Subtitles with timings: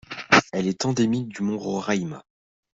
[0.51, 2.25] Elle est endémique du mont Roraima.